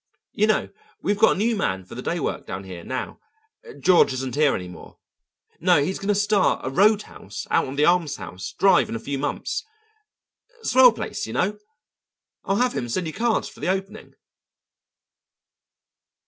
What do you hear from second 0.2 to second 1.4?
"You know, we've got a